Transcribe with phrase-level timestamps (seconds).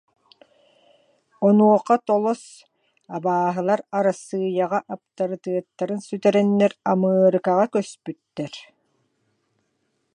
[1.47, 2.43] Онуоха Толос:
[3.15, 8.53] «Абааһылар Арассыыйаҕа аптарытыаттарын сүтэрэннэр, Амыарыкаҕа көспүттэр»